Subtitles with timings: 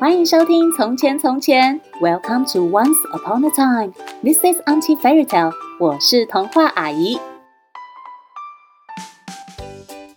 [0.00, 3.92] 欢迎收听《从前从前》，Welcome to Once Upon a Time。
[4.22, 5.52] This is Auntie Fairy Tale。
[5.80, 7.18] 我是童话阿姨。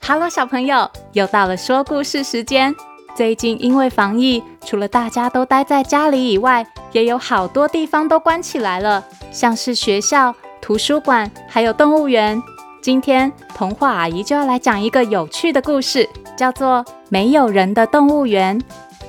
[0.06, 2.76] Hello，小朋友，又到了说故事时间。
[3.16, 12.40] 最近因为防疫，除了大家都待在家里以外，也有好多地方都关起来了，像是学校、图书馆，还有动物园。
[12.84, 16.08] 今天童话阿姨就要来讲一个有趣的故事，
[16.38, 18.60] 叫做《没有人的动物园》。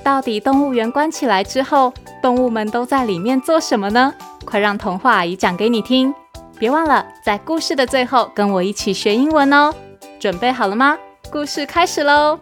[0.02, 4.12] 到底动物园关起来之后，动物们都在里面做什么呢？
[4.44, 6.12] 快让童话阿姨讲给你听！
[6.58, 9.72] 别忘了在故事的最后跟我一起学英文哦。
[10.18, 10.98] 准备好了吗？
[11.30, 12.40] 故事开始喽！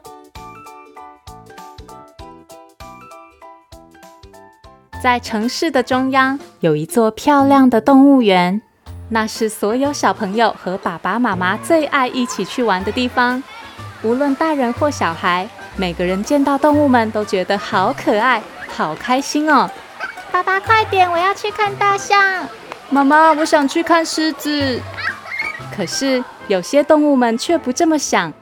[5.03, 8.61] 在城市的中央有一座漂亮的动物园，
[9.11, 13.43] 那是所有小朋友和爸爸妈妈最爱一起去玩的地方，
[14.03, 15.49] 无论大人或小孩。
[15.77, 19.71] 每个人见到动物们都觉得好可爱，好开心哦！
[20.31, 22.47] 爸爸，快点，我要去看大象。
[22.91, 24.81] 妈妈，我想去看狮子。
[25.75, 28.33] 可是有些动物们却不这么想。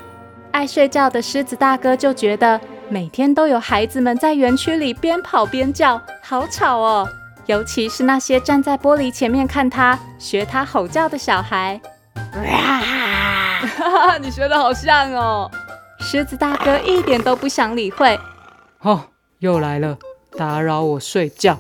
[0.50, 7.08] 爱睡觉的狮子大哥就觉得每天都有孩子们在园区里边跑边叫，好吵哦！
[7.46, 11.80] 尤其是那些站在玻璃前面看他学他吼叫的小孩。
[12.32, 12.80] 哈
[13.78, 15.50] 哈，你学的好像哦！
[16.10, 18.18] 狮子大哥一点都不想理会。
[18.80, 19.08] 哦，
[19.40, 19.98] 又来了，
[20.38, 21.58] 打扰我睡觉。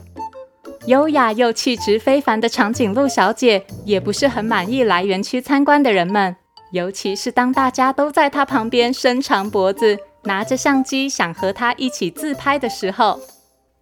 [0.86, 6.34] 优雅又气质非凡的长颈鹿小姐也不是很满意来园区参观的人们，
[6.72, 13.20] 尤其是当大家都在她旁边伸长脖子，拿着相机想和她一起自拍的时候。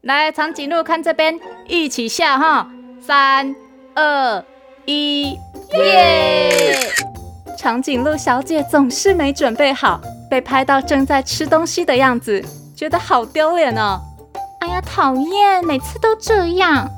[0.01, 2.69] 来，长颈鹿看这边，一起笑哈！
[3.01, 3.55] 三、
[3.95, 4.45] 二、
[4.85, 5.39] 一，
[5.75, 6.77] 耶！
[7.57, 10.01] 长颈鹿小姐总是没准备好。
[10.31, 12.45] 被拍到正在吃东西的样子，
[12.77, 14.01] 觉得好丢脸哦！
[14.61, 16.89] 哎呀，讨厌，每次都这样。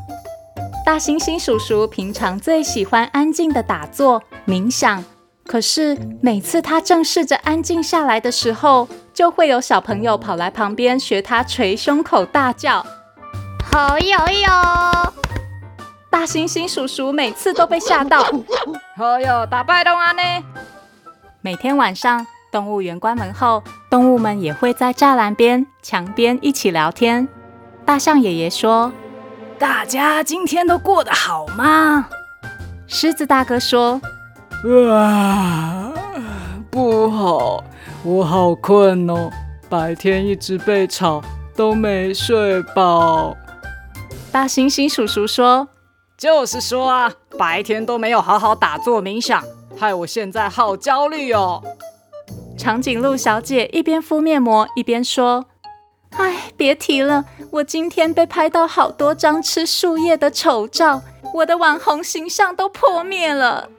[0.86, 5.05] 大猩猩叔叔平常最喜欢安静的打坐冥想，
[5.44, 12.84] 可是每次他正试着安静下来的时候，就会有小朋友跑来旁边学他捶胸口大叫
[13.70, 15.12] ：“好有哟！”
[16.11, 18.24] 大猩猩叔叔每次都被吓到。
[18.96, 20.22] 好哟，打败动啊呢！
[21.42, 22.27] 每天晚上。
[22.58, 27.29] 动物园关门后，动物们也会在栅栏边、墙边一起聊天。
[27.85, 28.92] 大象爷爷说
[29.61, 32.08] ：“大家今天都过得好吗？”
[32.89, 34.01] 狮子大哥说
[34.91, 35.92] ：“啊，
[36.68, 37.63] 不好，
[38.02, 39.30] 我好困哦，
[39.68, 41.23] 白天一直被吵，
[41.55, 43.36] 都没睡饱。”
[44.33, 45.68] 大猩猩叔叔说
[46.18, 49.45] ：“就是说啊，白天都没有好好打坐冥想，
[49.79, 51.63] 害我现在好焦虑哦。”
[52.58, 55.46] 长颈鹿小姐一边敷面膜一边说
[56.19, 61.01] ：“哎，别提了，我今天被拍到好多张吃树叶的丑照，
[61.35, 63.70] 我的网红形象都破灭了。”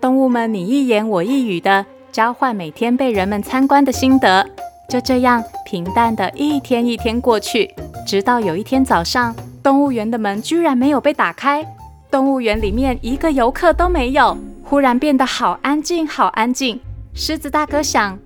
[0.00, 4.48] 动物们你一言我一语的交换每天被人们参观的心得，
[4.88, 7.70] 就这样平淡的一天一天过去，
[8.06, 11.62] 直到有一天早上，动物园的门居然没有被打开，
[12.10, 16.80] 动物园里面一个游客都没有，忽然变得好安静，好安静。
[17.20, 18.16] 狮子大哥想：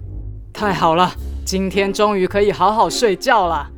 [0.52, 1.14] 太好了，
[1.46, 3.70] 今天终于可以好好睡觉了。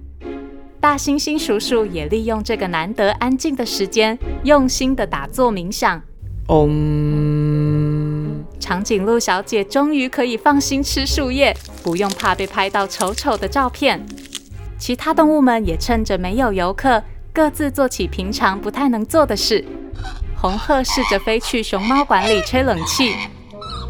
[0.81, 6.03] 大猩猩叔叔也利用这个难得安静的时间，用心的打坐冥想。
[6.49, 8.45] 嗯。
[8.59, 14.05] 长颈鹿小姐终于可以放心吃树叶，不用怕被拍到丑丑的照片。
[14.79, 17.01] 其他动物们也趁着没有游客，
[17.33, 19.65] 各自做起平常不太能做的事。
[20.35, 23.15] 红鹤试着飞去熊猫馆里吹冷气。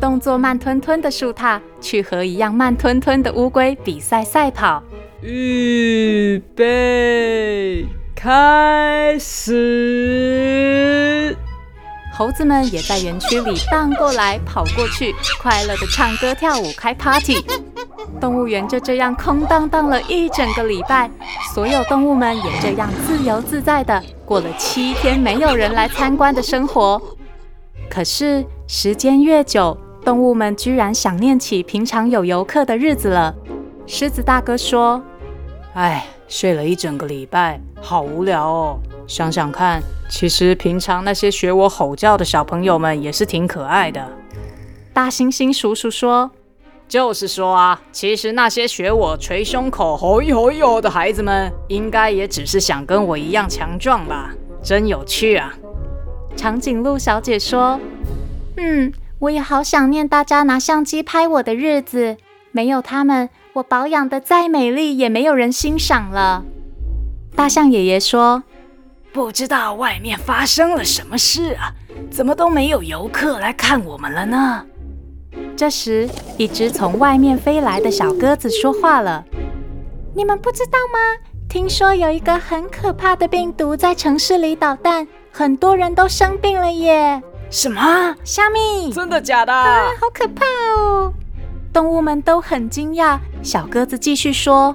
[0.04, 4.82] 动作慢吞吞的树獭去和一样慢吞吞的乌龟比赛赛跑。
[5.22, 11.34] 预备，开始！
[12.12, 17.42] 猴子们也在园区里荡过来跑过去，快乐的唱歌跳舞开 party。
[18.20, 21.10] 动物园就这样空荡荡了一整个礼拜，
[21.54, 27.00] 所有动物们也这样自由自在的过了七天没有人来参观的生活。
[27.88, 33.34] 可是时间越久，动物们居然想念起平常有游客的日子了。
[33.86, 35.02] 狮子大哥说
[35.72, 38.78] ：“哎，睡了一整个礼拜，好无聊哦。
[39.06, 44.06] 想想看，其实平常那些学我吼叫的小朋友们也是挺可爱的。”
[44.92, 46.30] 大猩猩叔叔说
[46.86, 54.34] ：“就是说啊，其实那些学我捶胸口、吼一吼一吼的孩子们，应该也只是想跟我一样强壮吧？
[54.62, 55.54] 真有趣啊！”
[56.36, 57.80] 长颈鹿小姐说
[58.58, 58.92] ：“嗯。”
[59.24, 62.18] 我也好想念大家拿相机拍我的日子，
[62.52, 66.44] 没有他们，我保养的再美丽也没有人欣赏了。
[67.34, 68.42] 大象爷爷说
[69.14, 71.72] ：“不知道外面发生了什么事啊？
[72.10, 74.66] 怎么都没有游客来看我们了呢？”
[75.56, 76.06] 这时，
[76.36, 79.24] 一只从外面飞来的小鸽子说话了
[80.14, 80.98] ：“你们不知道吗？
[81.48, 88.14] 听说有一个很可怕的病毒在城市里捣蛋，很多人都生病了耶！”什么？
[88.24, 88.92] 虾米？
[88.92, 89.52] 真的假的？
[89.52, 90.44] 啊，好可怕
[90.76, 91.12] 哦！
[91.72, 93.18] 动物们都很惊讶。
[93.42, 94.74] 小鸽子继续说：“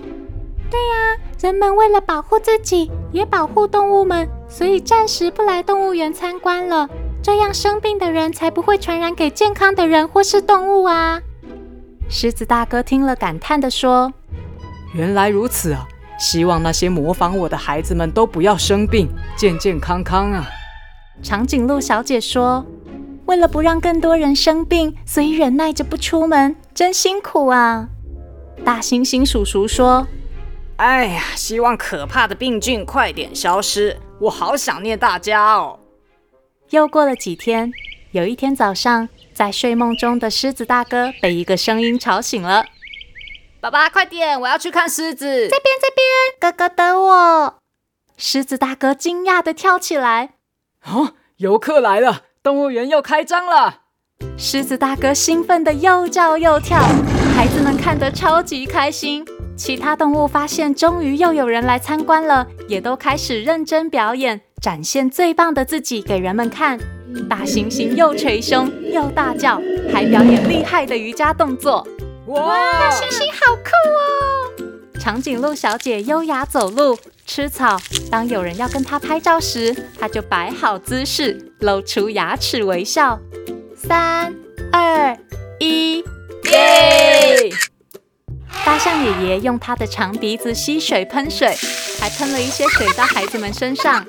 [0.70, 6.88] 对呀，人们为了保护自己，也保护动物们，所以暂时不来动物园参观了。
[7.22, 11.22] 这样生病的人才不会传染给健康的人或是动物啊。”
[12.10, 14.14] 狮子大哥听了，感叹的说
[14.94, 15.86] ：“原来如此啊！
[16.18, 19.08] 希望那些模仿我的孩子们都不要生病，
[19.38, 20.46] 健健康康啊！”
[21.22, 22.66] 长颈鹿小姐说
[23.28, 27.90] ：“为了不让更多人生病，所以忍耐着不出门，真辛苦啊。”
[28.66, 30.08] 大猩猩叔叔说
[30.78, 35.80] ：“哎呀，希望可怕的病菌快点消失，我好想念大家哦。”
[36.72, 37.72] 又过了几天，
[38.12, 42.66] 有一天早上，在睡梦中的狮子大哥被一个声音吵醒了
[43.60, 45.26] ：“爸爸，快点，我要去看狮子。
[45.50, 46.08] ”“这边，这边，
[46.40, 47.56] 哥哥等我。”
[48.18, 50.32] 狮子大哥惊讶的跳起来。
[50.86, 52.24] 哦，游客来了！
[52.42, 53.82] 动物园又开张了！
[54.38, 56.80] 狮子大哥兴奋的又叫又跳，
[57.36, 59.26] 孩子们看得超级开心。
[59.58, 66.80] 其他动物发现终于又有人来参观了，也都开始认真表演，展现最棒的自己给人们看。
[67.30, 69.62] 大猩猩又捶胸又大叫，
[69.92, 71.86] 还表演厉害的瑜伽动作。
[72.28, 73.72] 哇，大猩猩好酷
[74.64, 75.00] 哦！
[75.00, 76.98] 长颈鹿小姐优雅走路。
[77.30, 77.80] 吃草。
[78.10, 83.20] 当有人要跟他拍照时，他就摆好姿势，露出牙齿微笑。
[83.78, 84.34] 三、
[84.72, 85.16] 二、
[85.60, 86.04] 一，
[86.46, 87.50] 耶！
[88.66, 91.56] 大象爷爷用他的长鼻子吸水喷水，
[92.00, 94.04] 还喷了一些水到孩子们身上。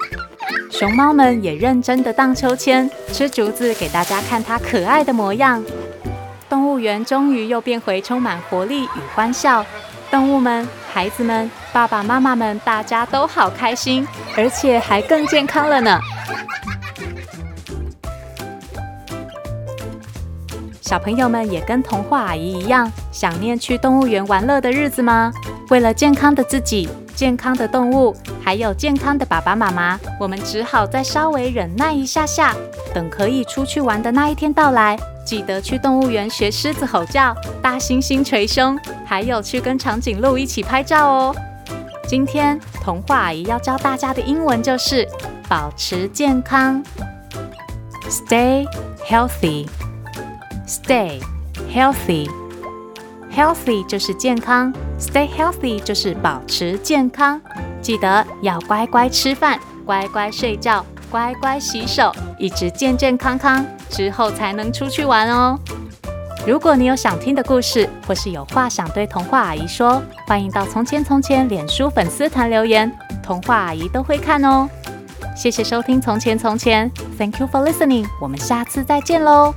[0.71, 5.63] 熊猫们也认真的荡秋千、吃竹子，给大家看它可爱的模样。
[6.49, 9.65] 动物园终于又变回充满活力与欢笑。
[10.11, 16.01] 动物们、孩子们、爸爸妈妈们，大家都好开心，而且还更健康了呢。
[20.81, 25.33] 小朋友们也跟童话阿姨一样，想念去动物园玩乐的日子吗？
[25.69, 32.53] 为了健康的自己、健康的动物，还有健康的爸爸妈妈，我们只好再稍微忍耐一下下，
[32.93, 34.99] 等可以出去玩的那一天到来。
[35.31, 37.33] 记得去动物园学狮子吼叫，
[37.63, 41.33] 大猩猩捶胸，还有去跟长颈鹿一起拍照哦。
[42.09, 45.07] 今天童话阿姨要教大家的英文就是
[45.49, 46.83] 保持健康
[48.09, 48.67] ，Stay
[49.07, 51.21] healthy，Stay
[51.73, 57.41] healthy，Healthy 就是健康，Stay healthy 就是保持健康。
[57.81, 60.85] 记得要乖乖吃饭，乖乖睡觉。
[61.11, 65.59] 乖乖洗手，一直健健康康，之后才能出去玩哦。
[66.47, 72.91] 如果你有想听的故事，或是有话想对童话阿姨说，欢迎到《从前从前》脸书粉丝团留言，
[73.23, 74.69] 童话阿姨都会看哦。
[75.37, 79.55] 谢谢收听《从前从前》，Thank you for listening，我们下次再见喽。